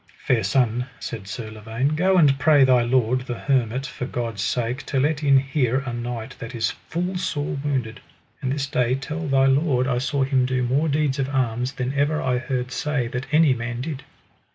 [0.25, 4.81] Fair son, said Sir Lavaine, go and pray thy lord, the hermit, for God's sake
[4.87, 7.99] to let in here a knight that is full sore wounded;
[8.41, 11.93] and this day tell thy lord I saw him do more deeds of arms than
[11.93, 14.03] ever I heard say that any man did.